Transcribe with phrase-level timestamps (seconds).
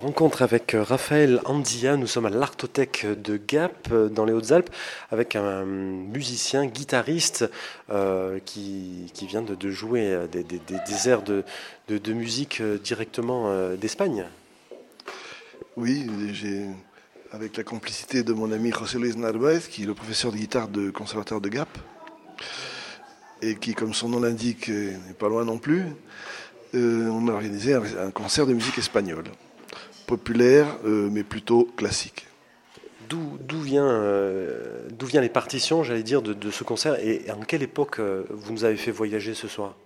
[0.00, 4.70] Rencontre avec Raphaël Andia, nous sommes à l'Artothèque de Gap dans les Hautes-Alpes
[5.10, 7.44] avec un musicien, guitariste
[7.90, 14.24] euh, qui, vient de, jouer des, airs de, musique directement euh, d'Espagne.
[15.76, 16.06] Oui,
[17.32, 20.68] avec la complicité de mon ami José Luis Narvaez, qui est le professeur de guitare
[20.68, 21.68] de conservateur de Gap,
[23.42, 25.84] et qui, comme son nom l'indique, n'est pas loin non plus,
[26.74, 29.24] euh, on a organisé un concert de musique espagnole
[30.10, 32.26] populaire, euh, mais plutôt classique.
[33.08, 37.98] D'où vient, euh, viennent les partitions, j'allais dire, de, ce concert et en quelle époque
[37.98, 39.76] euh, vous nous avez fait voyager ce soir?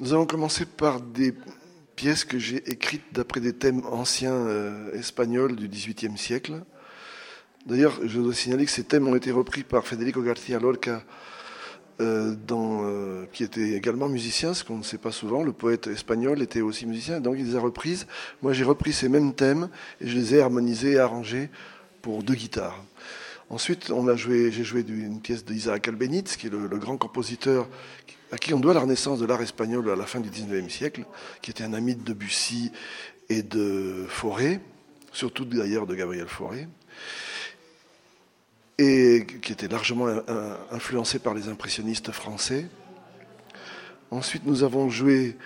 [0.00, 1.32] Nous allons commencer par des
[1.94, 4.48] pièces que j'ai écrites d'après des thèmes anciens
[4.94, 6.54] espagnols du XVIIIe siècle.
[7.66, 11.04] D'ailleurs, je dois signaler que ces thèmes ont été repris par Federico García Lorca
[12.00, 15.42] euh, euh, qui était également musicien, ce qu'on ne sait pas souvent.
[15.42, 18.06] Le poète espagnol était aussi musicien, donc il les a reprises.
[18.42, 19.68] Moi, j'ai repris ces mêmes thèmes
[20.00, 21.50] et je les ai harmonisés et arrangés
[22.00, 22.82] pour deux guitares.
[23.50, 27.68] Ensuite, on joué, j'ai joué une pièce d'Isaac Albéniz, qui est le, grand compositeur
[28.30, 31.04] à qui on doit la renaissance de l'art espagnol à la fin du XIXe siècle,
[31.42, 32.72] qui était un ami de Debussy
[33.28, 34.60] et de Fauré,
[35.12, 36.66] surtout d'ailleurs de Gabriel Fauré
[38.78, 40.08] et qui était largement
[40.70, 42.66] influencé par les impressionnistes français.
[44.12, 45.38] Ensuite, nous avons joué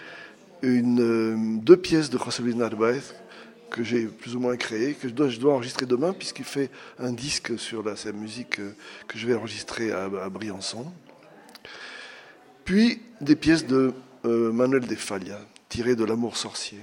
[0.62, 3.00] une, euh, deux pièces de Luis Narváez
[3.70, 6.70] que j'ai plus ou moins créées, que je dois, je dois enregistrer demain puisqu'il fait
[6.98, 8.74] un disque sur la, sa musique euh,
[9.06, 10.84] que je vais enregistrer à, Briançon.
[12.64, 13.92] Puis des pièces de
[14.24, 16.80] euh, Manuel de Falla, tirées de L'amour sorcier.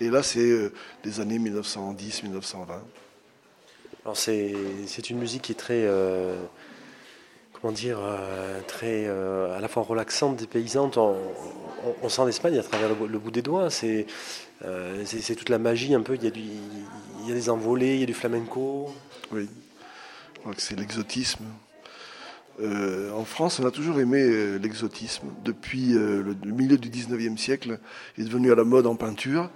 [0.00, 0.70] Et là, c'est
[1.04, 2.66] des années 1910-1920
[4.14, 6.36] c'est une musique qui est très, euh,
[7.52, 10.96] comment dire, euh, très euh, à la fois relaxante, dépaysante.
[10.96, 11.16] On,
[12.02, 13.70] on, sent l'Espagne à travers le, bout des doigts.
[13.70, 14.06] C'est
[14.60, 16.14] toute la magie un peu.
[16.14, 18.92] Il y, a du, il y a des envolées, il y a du flamenco.
[19.32, 19.48] Oui,
[20.56, 21.44] c'est l'exotisme.
[22.60, 25.26] en France, on a toujours aimé l'exotisme.
[25.44, 27.78] Depuis le, milieu du 19e siècle,
[28.16, 29.50] il est devenu à la mode en peinture.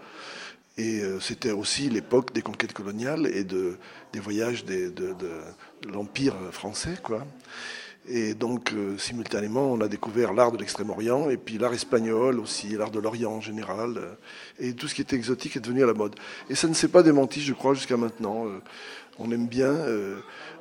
[0.77, 3.77] Et euh, c'était aussi l'époque des conquêtes coloniales et de,
[4.13, 4.93] des voyages de,
[5.89, 6.95] l'Empire français.
[8.09, 12.71] Et donc, euh, simultanément, on a découvert l'art de l'Extrême-Orient et puis l'art espagnol aussi,
[12.71, 13.97] l'art de l'Orient en général.
[13.97, 14.15] Euh,
[14.59, 16.17] et tout ce qui était exotique est devenu à la mode.
[16.51, 18.47] Et ça ne s'est pas démenti, je crois, jusqu'à maintenant.
[19.21, 19.73] on aime bien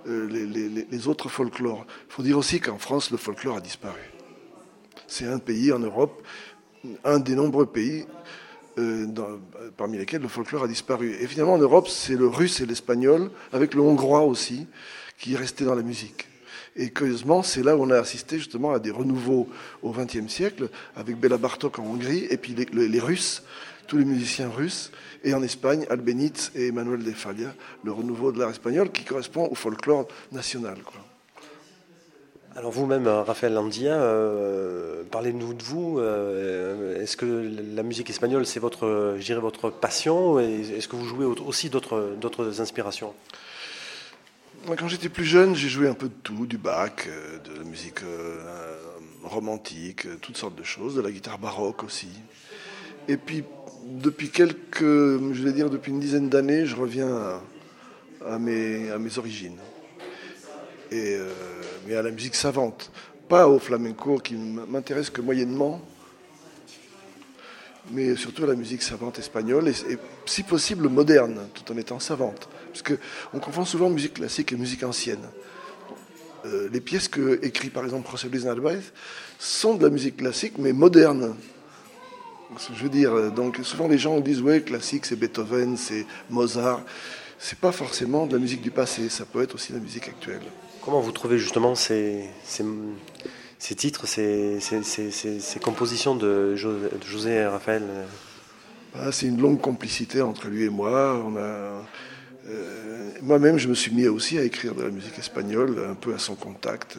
[0.06, 1.85] les, autres folklores.
[2.09, 4.00] Il faut dire aussi qu'en France, le folklore a disparu.
[5.07, 6.24] C'est un pays en Europe,
[7.03, 8.06] un des nombreux pays
[8.78, 9.08] euh,
[9.78, 11.16] parmi lesquels le folklore a disparu.
[11.20, 14.68] Et finalement, en Europe, c'est le russe et l'espagnol, avec le hongrois aussi,
[15.18, 16.28] qui est resté dans la musique.
[16.76, 19.48] Et curieusement, c'est là où on a assisté justement à des renouveaux
[19.84, 23.44] au XXe siècle, avec Béla Bartok en Hongrie, et puis les, Russes,
[23.86, 24.92] tous les musiciens russes,
[25.24, 27.54] et en Espagne, Albéniz et Emmanuel de Falla,
[27.84, 30.80] le renouveau de l'art espagnol qui correspond au folklore national.
[30.84, 31.12] Quoi.
[32.56, 35.97] Alors vous-même, euh, Raphaël Landia, euh, parlez-nous de vous.
[35.97, 41.72] Euh, est-ce que la musique espagnole, c'est votre, votre passion Est-ce que vous jouez aussi
[41.72, 43.13] d'autres inspirations?
[44.78, 48.02] Quand j'étais plus jeune, j'ai joué un peu de tout, du Bach, de la musique
[49.24, 52.09] romantique, toutes sortes de choses, de la guitare baroque aussi.
[53.08, 53.44] Et puis,
[53.84, 57.42] depuis quelques, je vais dire, depuis une dizaine d'années, je reviens
[58.25, 59.58] à, mes, à mes origines.
[60.94, 61.18] Et
[61.88, 62.92] mais à la musique savante.
[63.28, 65.81] Pas au flamenco qui m'intéresse que moyennement,
[67.92, 72.48] mais surtout à la musique savante espagnole et, si possible moderne, tout en étant savante.
[72.72, 75.24] Parce qu'on confond souvent musique classique et musique ancienne.
[76.46, 78.81] Euh, les pièces que écrit par exemple José Luis Narváez
[79.40, 81.36] sont de la musique classique, mais moderne.
[82.75, 86.81] Je veux dire, donc souvent les gens disent ouais, classique c'est Beethoven, c'est Mozart.
[87.40, 90.08] C'est pas forcément de la musique du passé, ça peut être aussi de la musique
[90.08, 90.44] actuelle.
[90.84, 97.84] Comment vous trouvez justement ces, ces, titres, ces, ces, compositions de José et Raphaël?
[98.94, 101.24] Ah, C'est une longue complicité entre lui et moi.
[101.38, 101.80] Euh,
[103.22, 106.19] moi-même, je me suis mis aussi à écrire de la musique espagnole, un peu à
[106.19, 106.98] son contact.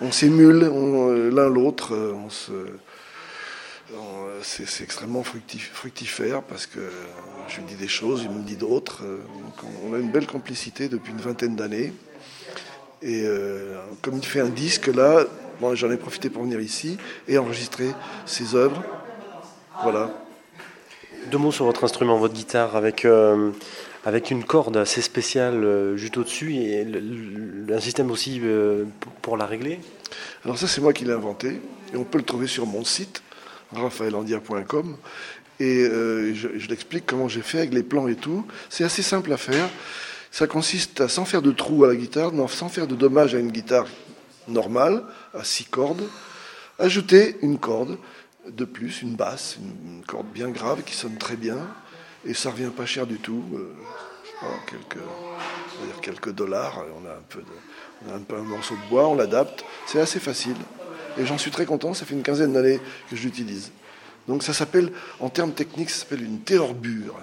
[0.00, 1.96] On, s'émule euh, l'un l'autre.
[1.96, 2.28] On
[4.42, 6.80] c'est, extrêmement fructifère parce que
[7.48, 9.04] je lui dis des choses, il me dit d'autres.
[9.86, 11.92] on a une belle complicité depuis une vingtaine d'années.
[13.02, 15.24] Et euh, comme il fait un disque là,
[15.74, 16.98] j'en ai profité pour venir ici
[17.28, 17.90] et enregistrer
[18.26, 18.82] ses œuvres.
[19.82, 20.10] Voilà.
[21.30, 23.50] Deux mots sur votre instrument, votre guitare, avec, euh,
[24.04, 26.86] avec une corde assez spéciale euh, juste au-dessus et
[27.70, 28.40] un système aussi
[29.22, 29.78] pour la régler.
[30.44, 31.60] Alors ça c'est moi qui l'ai inventé
[31.92, 33.22] et on peut le trouver sur mon site
[33.72, 34.96] raphaelandia.com
[35.60, 38.44] Et je, je l'explique comment j'ai fait avec les plans et tout.
[38.70, 39.68] C'est assez simple à faire.
[40.30, 43.34] Ça consiste à, sans faire de trou à la guitare, non, sans faire de dommage
[43.34, 43.86] à une guitare
[44.46, 45.04] normale,
[45.34, 46.04] à six cordes,
[46.78, 47.98] ajouter une corde
[48.46, 51.58] de plus, une basse, une, corde bien grave qui sonne très bien.
[52.24, 53.44] Et ça revient pas cher du tout.
[53.54, 53.74] Euh,
[54.66, 56.82] quelques, on va dire quelques dollars.
[57.00, 57.40] On a un peu
[58.10, 59.64] un un morceau de bois, on l'adapte.
[59.86, 60.56] C'est assez facile.
[61.18, 61.94] Et j'en suis très content.
[61.94, 62.80] Ça fait une quinzaine d'années
[63.10, 63.70] que je l'utilise.
[64.26, 67.16] Donc ça s'appelle, en termes techniques, ça s'appelle une théorbure.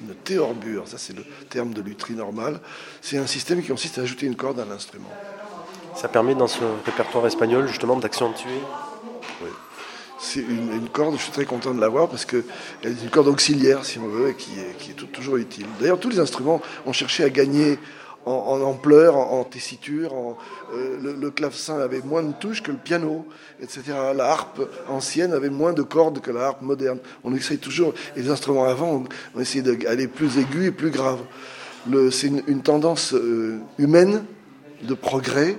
[0.00, 2.60] Une théorbure, ça c'est le terme de lutherie normale.
[3.02, 5.10] C'est un système qui consiste à ajouter une corde à l'instrument.
[5.94, 8.60] Ça permet dans ce répertoire espagnol justement d'accentuer
[9.42, 9.50] Oui.
[10.22, 12.44] C'est une, corde, je suis très content de l'avoir parce qu'elle
[12.84, 15.64] est une corde auxiliaire, si on veut, et qui est, qui est toujours utile.
[15.80, 17.78] D'ailleurs, tous les instruments ont cherché à gagner
[18.26, 20.12] en, ampleur, en, tessiture.
[20.74, 23.26] Euh, le, clavecin avait moins de touches que le piano,
[23.62, 23.82] etc.
[24.14, 26.98] La harpe ancienne avait moins de cordes que la harpe moderne.
[27.24, 31.20] On essaye toujours, et les instruments avant, on, essayait d'aller plus aigu et plus grave.
[32.10, 34.24] C'est une, tendance euh, humaine
[34.82, 35.56] de progrès,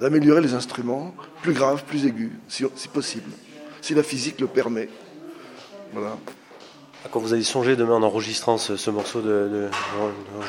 [0.00, 3.30] d'améliorer les instruments plus graves, plus aigus, si, si possible,
[3.80, 4.88] si la physique le permet.
[5.92, 6.16] Voilà.
[7.10, 9.68] Quand vous avez songé demain en enregistrant ce, morceau de,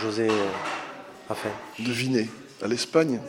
[0.01, 0.47] José euh,
[1.29, 2.29] Raphaël Devinez,
[2.61, 3.19] à l'Espagne.